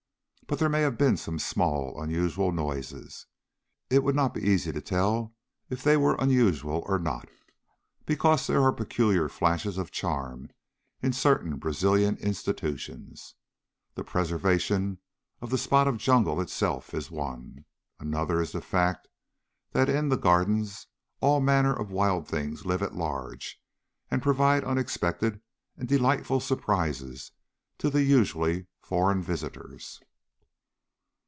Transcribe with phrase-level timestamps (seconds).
[0.47, 3.25] But there may have been some small unusual noises.
[3.89, 5.33] It would not be easy to tell
[5.69, 7.29] if they were unusual or not,
[8.05, 10.49] because there are peculiar flashes of charm
[11.01, 13.33] in certain Brazilian institutions.
[13.95, 14.97] The preservation
[15.39, 17.63] of the spot of jungle itself is one.
[17.97, 19.07] Another is the fact
[19.71, 20.87] that in the Gardens
[21.21, 23.57] all manner of wild things live at large
[24.09, 25.39] and provide unexpected
[25.77, 27.31] and delightful surprises
[27.77, 30.01] to the usually foreign visitors.